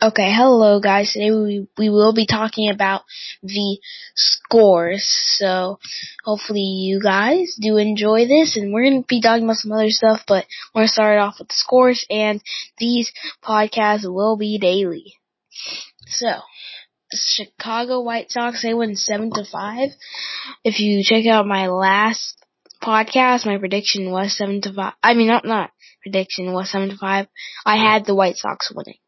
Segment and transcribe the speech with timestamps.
[0.00, 1.12] Okay, hello guys.
[1.12, 3.02] Today we we will be talking about
[3.42, 3.80] the
[4.14, 5.04] scores.
[5.36, 5.80] So
[6.24, 9.90] hopefully you guys do enjoy this and we're going to be talking about some other
[9.90, 12.40] stuff, but we're going to start off with the scores and
[12.78, 13.10] these
[13.42, 15.14] podcasts will be daily.
[16.06, 16.42] So,
[17.12, 19.88] Chicago White Sox, they win 7 to 5.
[20.62, 22.36] If you check out my last
[22.80, 24.92] podcast, my prediction was 7 to 5.
[25.02, 25.72] I mean, not not
[26.04, 27.26] prediction was 7 to 5.
[27.66, 28.98] I had the White Sox winning.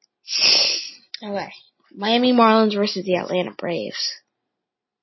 [1.22, 1.52] Okay.
[1.94, 4.12] Miami Marlins versus the Atlanta Braves.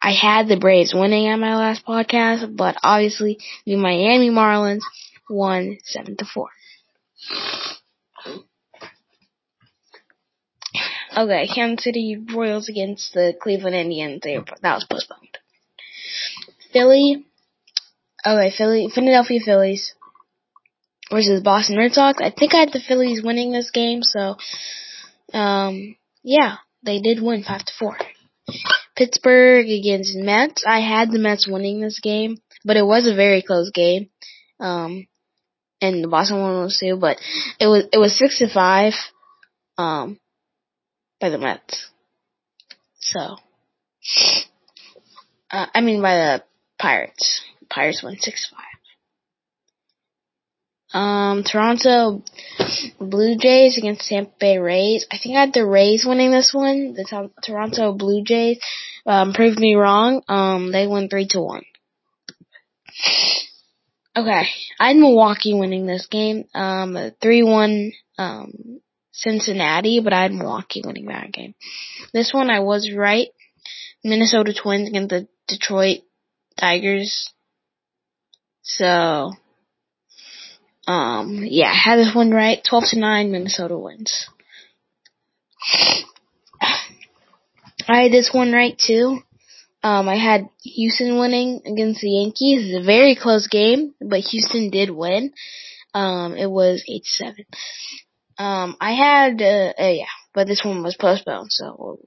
[0.02, 4.82] I had the Braves winning at my last podcast, but obviously the Miami Marlins
[5.30, 6.50] won seven to four.
[11.16, 14.22] Okay, Kansas City Royals against the Cleveland Indians.
[14.24, 15.38] They, that was postponed.
[16.72, 17.26] Philly.
[18.26, 19.94] Okay, Philly, Philadelphia Phillies
[21.10, 22.20] versus Boston Red Sox.
[22.22, 24.36] I think I had the Phillies winning this game, so
[25.34, 25.96] um,
[26.28, 27.98] yeah, they did win five to four.
[28.98, 30.66] Pittsburgh against Mets.
[30.68, 34.10] I had the Mets winning this game, but it was a very close game.
[34.60, 35.08] Um,
[35.80, 37.18] and the Boston one was too, but
[37.62, 38.94] it was it was six to five,
[39.78, 40.20] um,
[41.22, 41.90] by the Mets.
[43.00, 43.38] So,
[45.50, 46.44] uh, I mean by the
[46.78, 47.42] Pirates.
[47.70, 48.67] Pirates won six five.
[50.94, 52.24] Um, Toronto
[53.00, 55.06] Blue Jays against Tampa Bay Rays.
[55.12, 56.94] I think I had the Rays winning this one.
[56.94, 58.60] The Toronto Blue Jays
[59.06, 60.22] um, proved me wrong.
[60.28, 61.64] Um, they won three to one.
[64.16, 64.48] Okay,
[64.80, 66.46] I had Milwaukee winning this game.
[66.56, 67.92] Um, three one.
[68.18, 68.82] Um,
[69.18, 71.56] Cincinnati, but I had Milwaukee winning that game.
[72.14, 73.30] This one I was right.
[74.04, 76.02] Minnesota Twins against the Detroit
[76.60, 77.34] Tigers.
[78.62, 79.32] So
[80.88, 82.64] um, yeah, I had this one right.
[82.64, 84.30] 12 to 9, Minnesota wins.
[87.90, 89.20] I had this one right too.
[89.84, 92.68] Um, I had Houston winning against the Yankees.
[92.68, 95.34] It's a very close game, but Houston did win.
[95.94, 97.46] Um, it was 8 7.
[98.38, 102.00] Um, I had, uh, uh, yeah, but this one was postponed, so.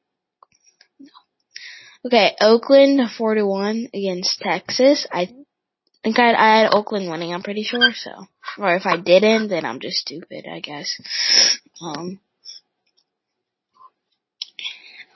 [2.04, 5.06] Okay, Oakland 4 to 1 against Texas.
[5.12, 5.28] I
[6.02, 8.10] think I, I had Oakland winning, I'm pretty sure, so.
[8.58, 11.00] Or if I didn't, then I'm just stupid, I guess.
[11.80, 12.20] Um.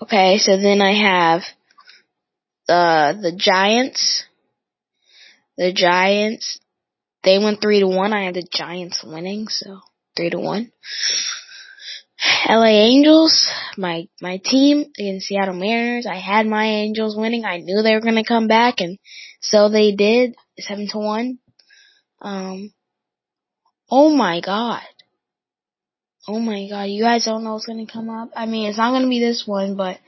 [0.03, 1.43] Okay, so then I have
[2.67, 4.25] the the Giants.
[5.57, 6.59] The Giants,
[7.23, 8.13] they went three to one.
[8.13, 9.81] I had the Giants winning, so
[10.17, 10.73] three to one.
[12.49, 16.07] LA Angels, my my team against Seattle Mariners.
[16.07, 17.45] I had my Angels winning.
[17.45, 18.99] I knew they were gonna come back, and
[19.41, 20.35] so they did.
[20.59, 21.39] Seven to one.
[22.21, 22.73] Um.
[23.91, 24.83] Oh my god.
[26.27, 26.85] Oh my god.
[26.85, 28.31] You guys don't know what's gonna come up.
[28.37, 29.99] I mean, it's not gonna be this one, but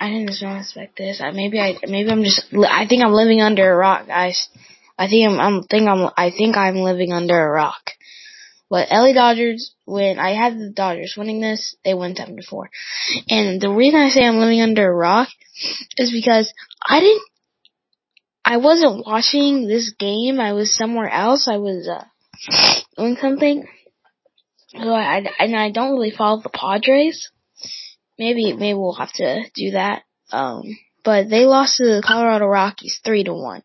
[0.00, 1.20] I didn't expect this.
[1.20, 2.46] I, maybe I maybe I'm just.
[2.52, 4.48] I think I'm living under a rock, guys.
[4.98, 5.40] I think I'm.
[5.40, 6.10] I'm think I'm.
[6.16, 7.92] I think I'm living under a rock.
[8.70, 12.68] But LA Dodgers, when I had the Dodgers winning this, they won seven to four.
[13.28, 15.28] And the reason I say I'm living under a rock
[15.96, 16.52] is because
[16.86, 17.22] I didn't,
[18.50, 20.40] I wasn't watching this game.
[20.40, 21.48] I was somewhere else.
[21.48, 22.02] I was uh,
[22.96, 23.68] doing something.
[24.70, 27.30] So I, I, and I don't really follow the Padres.
[28.18, 30.04] Maybe, maybe we'll have to do that.
[30.32, 30.62] Um,
[31.04, 33.62] but they lost to the Colorado Rockies three to one.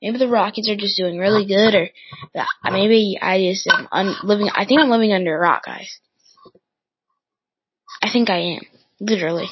[0.00, 1.88] Maybe the Rockets are just doing really good, or
[2.70, 4.50] maybe I just am un- living.
[4.54, 5.98] I think I'm living under a rock, guys.
[8.00, 8.62] I think I am,
[9.00, 9.48] literally.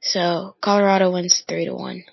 [0.00, 2.04] So Colorado wins three to one.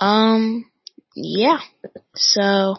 [0.00, 0.70] Um,
[1.14, 1.60] yeah.
[2.14, 2.76] So,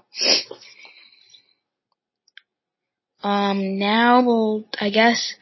[3.23, 5.33] um, now we'll, I guess,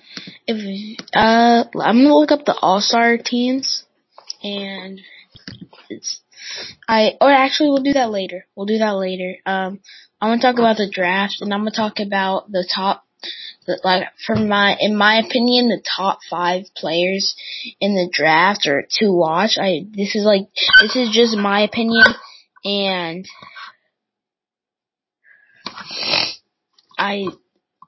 [0.47, 3.84] if uh, I'm gonna look up the All Star teams,
[4.44, 5.01] and
[5.90, 6.22] it's
[6.88, 8.45] I or actually we'll do that later.
[8.56, 9.35] We'll do that later.
[9.45, 9.80] Um,
[10.22, 13.06] I'm gonna talk about the draft, and I'm gonna talk about the top,
[13.84, 17.36] like from my in my opinion, the top five players
[17.80, 19.57] in the draft or to watch.
[19.57, 20.48] I this is like
[20.81, 22.04] this is just my opinion,
[22.65, 23.25] and
[26.98, 27.27] I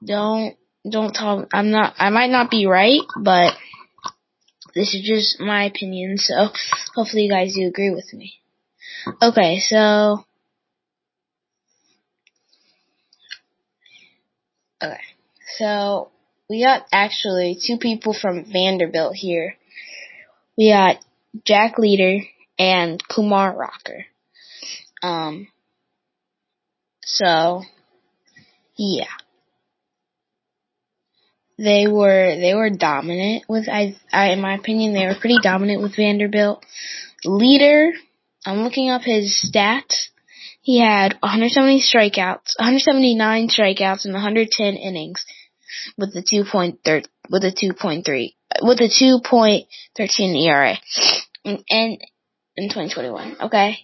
[0.04, 0.56] don't
[0.88, 1.46] don't tell.
[1.52, 1.94] I'm not.
[1.98, 3.54] I might not be right, but
[4.74, 6.18] this is just my opinion.
[6.18, 6.34] So
[6.94, 8.40] hopefully you guys do agree with me.
[9.22, 10.24] Okay, so
[14.82, 15.00] okay,
[15.58, 16.10] so
[16.48, 19.56] we got actually two people from Vanderbilt here.
[20.56, 20.96] We got
[21.44, 22.24] Jack Leader
[22.58, 24.06] and Kumar Rocker.
[25.02, 25.48] Um,
[27.04, 27.62] so
[28.76, 29.06] yeah.
[31.58, 35.82] they were they were dominant with I, I in my opinion they were pretty dominant
[35.82, 36.64] with Vanderbilt.
[37.24, 37.92] Leader,
[38.44, 40.08] I'm looking up his stats.
[40.62, 45.24] He had 170 strikeouts, 179 strikeouts, and 110 innings
[45.96, 50.76] with the 2.3 with a 2.3 with a 2.13 ERA,
[51.44, 51.98] and, and
[52.56, 53.36] in 2021.
[53.42, 53.78] Okay,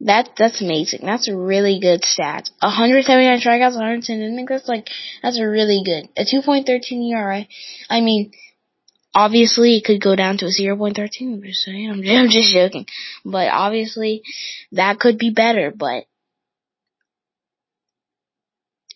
[0.00, 1.00] that that's amazing.
[1.02, 2.50] That's a really good stat.
[2.60, 4.48] 179 strikeouts, 110 innings.
[4.48, 4.88] That's like
[5.22, 6.08] that's a really good.
[6.16, 7.46] A 2.13 ERA.
[7.88, 8.32] I mean,
[9.14, 11.08] obviously it could go down to a 0.13.
[11.20, 11.90] I'm just saying.
[11.90, 12.86] I'm I'm just joking.
[13.24, 14.22] But obviously
[14.72, 15.72] that could be better.
[15.74, 16.04] But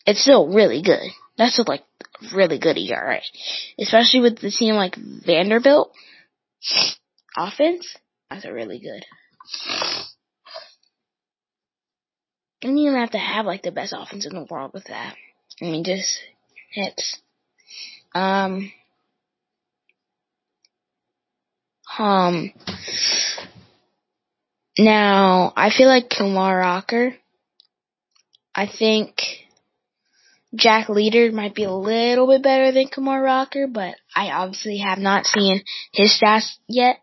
[0.09, 1.11] it's still really good.
[1.37, 1.85] That's still like
[2.35, 3.21] really good ERA,
[3.79, 5.93] especially with the team like Vanderbilt
[7.37, 7.95] offense.
[8.31, 9.05] That's a really good.
[12.63, 15.15] You don't even have to have like the best offense in the world with that.
[15.61, 16.19] I mean, just
[16.71, 17.21] hits.
[18.15, 18.73] Um,
[21.99, 22.53] um,
[24.79, 27.15] now I feel like Kumar Rocker.
[28.55, 29.21] I think
[30.55, 34.99] Jack Leader might be a little bit better than Kumar Rocker, but I obviously have
[34.99, 35.63] not seen
[35.93, 36.99] his stats yet.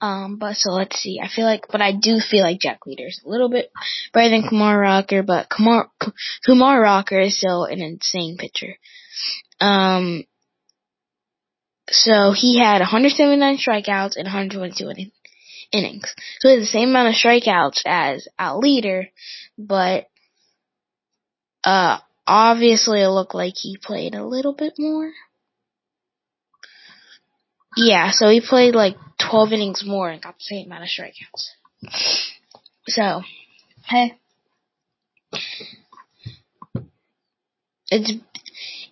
[0.00, 1.20] Um, but so let's see.
[1.22, 3.70] I feel like, but I do feel like Jack Leader is a little bit
[4.12, 5.90] better than Kumar Rocker, but Kumar,
[6.44, 8.76] Kumar Rocker is still an insane pitcher.
[9.60, 10.24] Um,
[11.88, 15.12] so he had 179 strikeouts and 122 in-
[15.72, 16.14] innings.
[16.40, 19.08] So he had the same amount of strikeouts as our leader,
[19.56, 20.08] but,
[21.64, 25.12] uh, obviously it looked like he played a little bit more.
[27.76, 31.50] Yeah, so he played like 12 innings more and got the same amount of strikeouts.
[32.88, 33.22] So,
[33.84, 34.18] hey.
[37.90, 38.12] It's,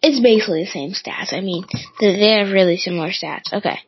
[0.02, 1.32] it's basically the same stats.
[1.32, 1.64] I mean,
[2.00, 3.52] they have really similar stats.
[3.52, 3.78] Okay.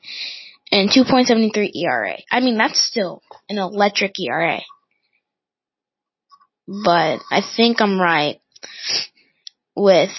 [0.72, 2.16] And 2.73 ERA.
[2.30, 4.60] I mean, that's still an electric ERA.
[6.66, 8.40] But I think I'm right
[9.76, 10.10] with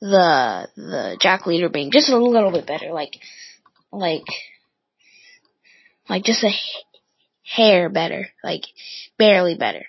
[0.00, 3.14] the the Jack Leader being just a little bit better, like
[3.90, 4.26] like
[6.08, 6.52] like just a
[7.44, 8.62] hair better, like
[9.18, 9.86] barely better.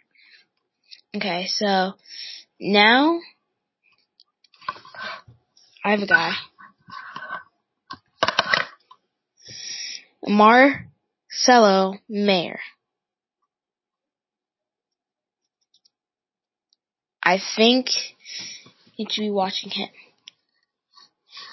[1.16, 1.94] Okay, so
[2.60, 3.20] now
[5.84, 6.34] I have a guy.
[10.26, 12.60] Marcelo Mayer.
[17.28, 17.88] I think
[18.96, 19.90] you should be watching him.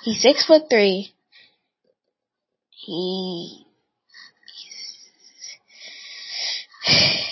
[0.05, 1.13] He's six foot three.
[2.71, 3.67] He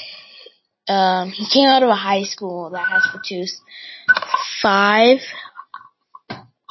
[0.88, 3.60] um he came out of a high school that has produced
[4.60, 5.20] five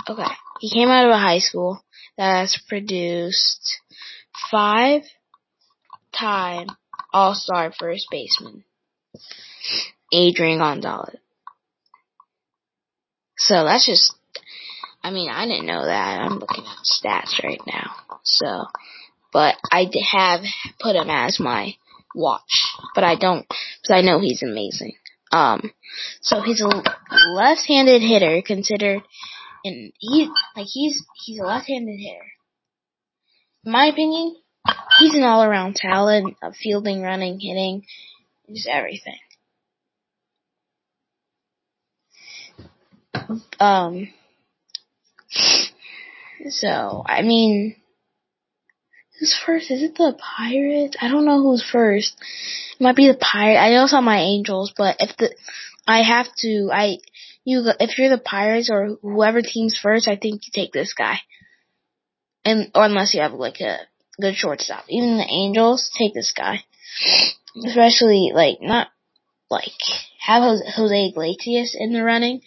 [0.09, 0.25] okay.
[0.59, 1.81] He came out of a high school
[2.17, 3.79] that has produced
[4.51, 5.03] five
[6.11, 6.67] time
[7.13, 8.65] all star first baseman.
[10.11, 11.15] Adrian Gonzalez.
[13.43, 14.13] So that's just,
[15.03, 16.21] I mean, I didn't know that.
[16.21, 17.95] I'm looking at stats right now.
[18.23, 18.65] So,
[19.33, 20.41] but I have
[20.79, 21.73] put him as my
[22.13, 24.93] watch, but I don't, because I know he's amazing.
[25.31, 25.71] Um,
[26.21, 26.83] so he's a
[27.33, 29.01] left-handed hitter considered,
[29.63, 32.25] and he, like he's, he's a left-handed hitter.
[33.65, 34.35] In my opinion,
[34.99, 37.85] he's an all-around talent of fielding, running, hitting,
[38.53, 39.17] just everything.
[43.59, 44.09] Um,
[46.49, 47.75] so, I mean,
[49.19, 49.71] who's first?
[49.71, 50.97] Is it the Pirates?
[50.99, 52.15] I don't know who's first.
[52.79, 53.59] It might be the Pirates.
[53.61, 55.33] I also have my Angels, but if the,
[55.87, 56.97] I have to, I,
[57.43, 61.19] you, if you're the Pirates or whoever team's first, I think you take this guy.
[62.43, 63.77] And, or unless you have like a
[64.19, 64.85] good shortstop.
[64.89, 66.63] Even the Angels, take this guy.
[67.65, 68.87] Especially, like, not,
[69.49, 69.71] like,
[70.19, 70.41] have
[70.75, 72.41] Jose Iglesias in the running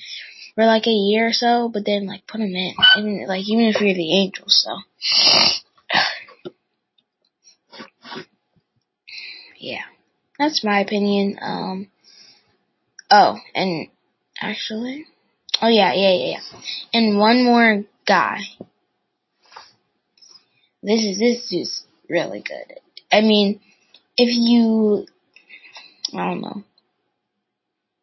[0.54, 3.66] for like a year or so, but then like put them in, even like even
[3.66, 6.00] if you're the Angels, so
[9.58, 9.82] yeah,
[10.38, 11.38] that's my opinion.
[11.40, 11.88] Um,
[13.10, 13.88] oh, and
[14.40, 15.06] actually,
[15.60, 16.60] oh yeah, yeah, yeah, yeah,
[16.92, 18.40] and one more guy.
[20.82, 22.78] This is this is really good.
[23.10, 23.60] I mean,
[24.16, 25.06] if you,
[26.12, 26.64] I don't know.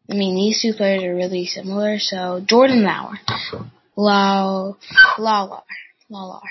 [0.09, 1.99] I mean, these two players are really similar.
[1.99, 3.19] So Jordan Lauer,
[3.95, 4.77] Lau,
[5.17, 5.63] Lawlar,
[6.09, 6.41] Lawlar.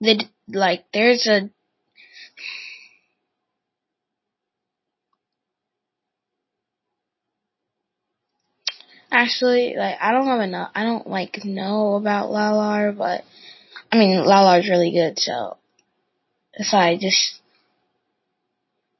[0.00, 1.50] The like, there's a
[9.10, 10.70] actually like I don't have enough.
[10.74, 13.24] I don't like know about Lawlar, but
[13.90, 15.18] I mean Lawlar's really good.
[15.18, 15.56] So
[16.52, 17.40] if I just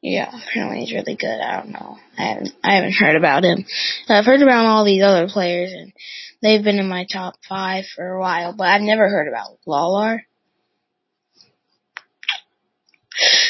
[0.02, 1.40] yeah, apparently he's really good.
[1.40, 1.98] I don't know.
[2.18, 3.64] I haven't I haven't heard about him.
[4.08, 5.92] I've heard about all these other players and
[6.42, 10.20] they've been in my top five for a while, but I've never heard about Lawlar.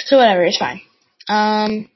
[0.04, 0.80] So whatever, it's fine.
[1.28, 1.90] Um,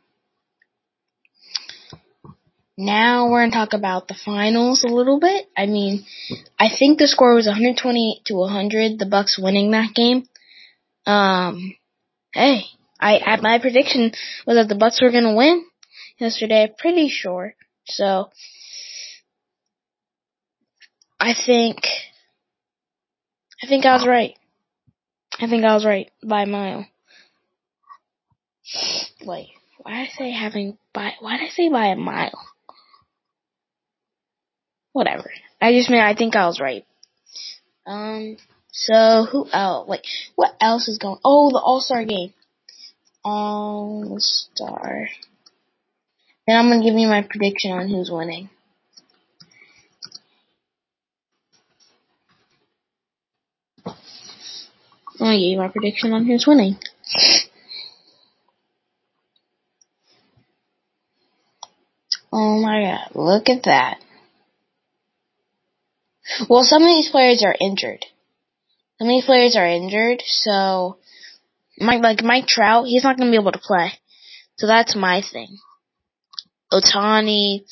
[2.76, 5.46] now we're gonna talk about the finals a little bit.
[5.56, 6.04] I mean,
[6.58, 10.24] I think the score was 128 to 100, the Bucks winning that game.
[11.06, 11.76] Um,
[12.32, 12.64] hey,
[13.00, 14.12] I, my prediction
[14.46, 15.64] was that the Bucks were gonna win
[16.18, 16.72] yesterday.
[16.78, 17.54] Pretty sure.
[17.86, 18.30] So,
[21.18, 21.78] I think,
[23.62, 24.36] I think I was right.
[25.40, 26.86] I think I was right by a mile.
[29.24, 31.14] Wait, why did I say having by?
[31.20, 32.38] Why did I say by a mile?
[34.92, 35.30] Whatever.
[35.60, 36.84] I just mean I think I was right.
[37.86, 38.36] Um.
[38.72, 39.88] So who else?
[39.88, 41.18] Wait, what else is going?
[41.24, 42.32] Oh, the All Star game.
[43.24, 45.08] All Star.
[46.46, 48.50] And I'm gonna give you my prediction on who's winning.
[53.86, 53.94] I'm
[55.18, 56.78] gonna give you my prediction on who's winning.
[62.32, 63.98] Oh my god, look at that.
[66.48, 68.06] Well, some of these players are injured.
[68.98, 70.98] Some of these players are injured, so
[71.80, 73.92] Mike, like Mike Trout, he's not gonna be able to play.
[74.58, 75.58] So that's my thing.
[76.72, 77.64] Ohtani,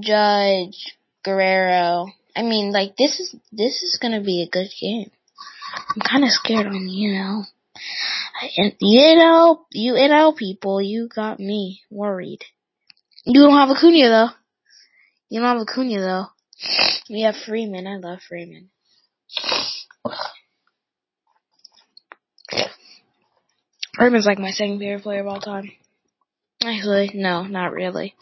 [0.00, 2.06] Judge, Guerrero.
[2.34, 5.10] I mean, like this is this is gonna be a good game.
[5.74, 7.44] I'm kind of scared on you know.
[8.80, 12.44] You know, you NL people, you got me worried.
[13.24, 14.28] You don't have Acuna though.
[15.28, 16.26] You don't have Acuna though.
[17.10, 17.86] We have Freeman.
[17.86, 18.70] I love Freeman.
[23.96, 25.72] Freeman's like my second favorite player of all time.
[26.62, 28.14] Actually, no, not really.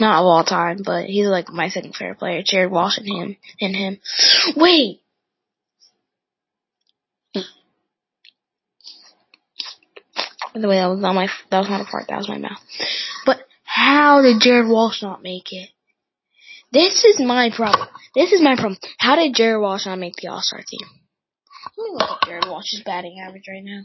[0.00, 2.42] Not of all time, but he's like my second favorite player.
[2.44, 3.98] Jared Walsh and him and him.
[4.56, 5.00] Wait.
[10.54, 12.06] By the way, that was not my that was not a fart.
[12.08, 12.60] That was my mouth.
[13.26, 15.68] But how did Jared Walsh not make it?
[16.72, 17.88] This is my problem.
[18.14, 18.78] This is my problem.
[18.98, 20.88] How did Jared Walsh not make the All Star team?
[21.76, 23.82] Let me look at Jared Walsh's batting average right now.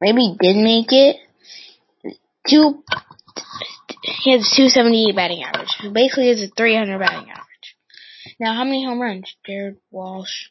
[0.00, 1.16] Maybe he did make it.
[2.48, 2.82] Two.
[4.02, 5.92] He has 278 batting average.
[5.92, 7.76] Basically, it's a 300 batting average.
[8.38, 9.34] Now, how many home runs?
[9.46, 10.48] Jared Walsh.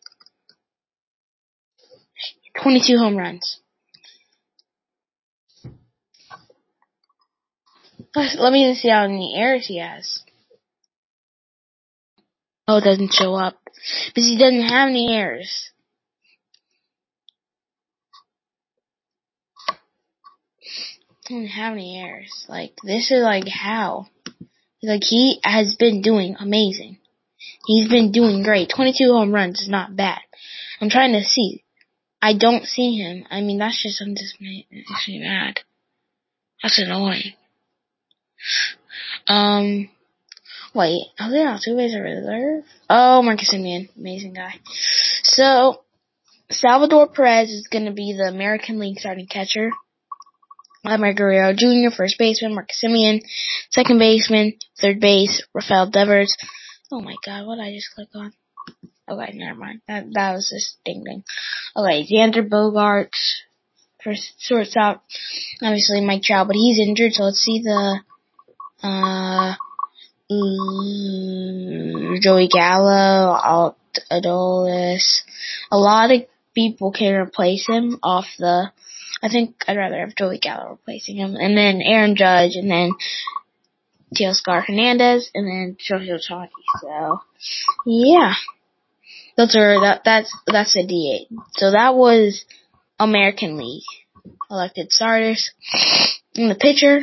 [2.61, 3.59] 22 home runs.
[8.15, 10.23] Let me see how many errors he has.
[12.67, 13.57] Oh, it doesn't show up.
[14.07, 15.68] Because he doesn't have any errors.
[21.29, 22.45] Doesn't have any errors.
[22.49, 24.07] Like, this is like how.
[24.81, 26.97] Like, he has been doing amazing.
[27.67, 28.71] He's been doing great.
[28.75, 30.19] 22 home runs is not bad.
[30.81, 31.63] I'm trying to see.
[32.21, 33.25] I don't see him.
[33.29, 34.65] I mean, that's just, I'm just me
[35.07, 35.59] mad.
[36.63, 37.33] That's annoying.
[39.27, 39.89] Um,
[40.73, 42.63] wait, Jose Altuve is a reserve?
[42.89, 43.89] Oh, Marcus Semien.
[43.95, 44.55] Amazing guy.
[45.23, 45.81] So,
[46.49, 49.71] Salvador Perez is going to be the American League starting catcher.
[50.83, 53.21] Vladimir Guerrero Jr., first baseman, Marcus Semien,
[53.69, 56.35] second baseman, third base, Rafael Devers.
[56.91, 58.33] Oh my god, what did I just click on?
[59.09, 59.81] Okay, never mind.
[59.87, 61.23] That that was just ding ding.
[61.75, 63.41] Okay, Xander Bogaerts
[64.03, 65.03] for shortstop.
[65.61, 67.99] Obviously Mike Trout, but he's injured, so let's see the
[68.83, 69.55] uh
[70.31, 73.77] mm, Joey Gallo, Alt
[74.11, 75.21] Adolis.
[75.71, 76.21] A lot of
[76.53, 78.71] people can replace him off the
[79.21, 82.93] I think I'd rather have Joey Gallo replacing him, and then Aaron Judge, and then
[84.15, 86.49] Teoscar Hernandez, and then Shohei Ohtani.
[86.81, 87.21] So,
[87.85, 88.33] yeah,
[89.37, 91.27] those are that that's that's a D8.
[91.53, 92.45] So that was
[92.99, 93.83] American League
[94.49, 95.51] elected starters.
[96.35, 97.01] And the pitcher,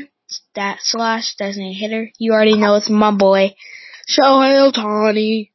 [0.55, 3.55] that slash designated hitter, you already know it's my boy,
[4.09, 5.51] Shohei Ohtani.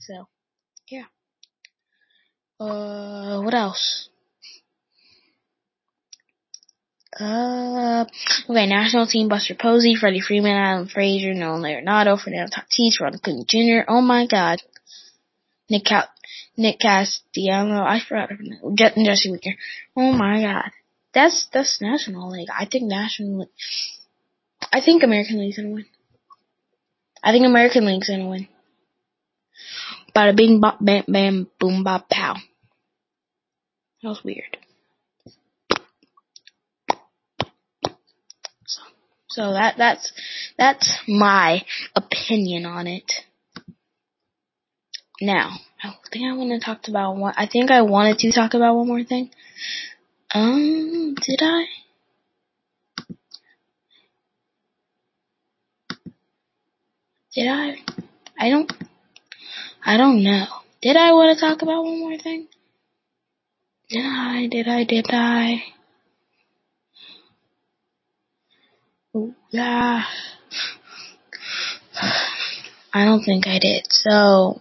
[0.00, 0.28] So,
[0.88, 1.04] yeah.
[2.58, 4.08] Uh, what else?
[7.18, 8.04] Uh,
[8.50, 13.46] okay, national team: Buster Posey, Freddie Freeman, Alan Frazier, Nolan Arenado, Fernando Tatis, Ronald Acuña
[13.46, 13.84] Jr.
[13.88, 14.60] Oh my God,
[15.70, 16.08] Nick Cal-
[16.56, 17.86] Nick Castellanos.
[17.86, 18.76] I forgot her name.
[18.76, 19.54] Je- Jesse Winker.
[19.96, 20.70] Oh my god.
[21.14, 22.48] That's, that's National League.
[22.54, 23.48] I think National League.
[24.70, 25.86] I think American League's gonna win.
[27.24, 28.48] I think American League's gonna win.
[30.14, 32.34] Bada bing bop bam bam boom bop pow.
[34.02, 34.58] That was weird.
[39.36, 40.12] So that that's
[40.56, 41.62] that's my
[41.94, 43.12] opinion on it.
[45.20, 45.50] Now,
[45.84, 47.34] I think I want to talk about one.
[47.36, 49.30] I think I wanted to talk about one more thing.
[50.34, 51.64] Um, did I?
[57.34, 57.76] Did I?
[58.38, 58.72] I don't.
[59.84, 60.46] I don't know.
[60.80, 62.48] Did I want to talk about one more thing?
[63.90, 64.46] Did I?
[64.50, 64.84] Did I?
[64.84, 65.75] Did I?
[69.50, 70.02] Yeah.
[72.92, 73.86] I don't think I did.
[73.90, 74.60] So,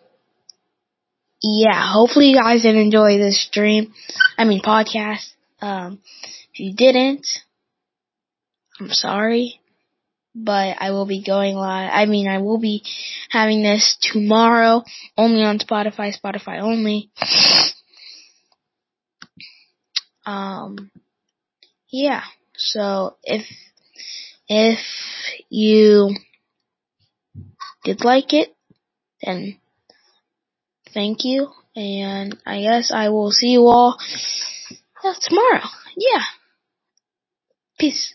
[1.42, 3.94] yeah, hopefully you guys did enjoy this stream.
[4.38, 5.32] I mean podcast.
[5.62, 6.00] Um,
[6.54, 7.28] if you didn't,
[8.80, 9.60] I'm sorry.
[10.38, 11.90] But I will be going live.
[11.94, 12.84] I mean, I will be
[13.30, 14.84] having this tomorrow,
[15.18, 17.10] only on Spotify, Spotify only.
[20.26, 20.92] Um,
[21.90, 22.24] yeah.
[22.58, 23.46] So if
[24.48, 24.80] if
[25.50, 26.16] you
[27.84, 28.56] did like it,
[29.24, 29.60] then
[30.94, 31.50] thank you.
[31.76, 33.98] And I guess I will see you all
[35.04, 35.68] uh, tomorrow.
[35.98, 36.24] Yeah.
[37.78, 38.15] Peace.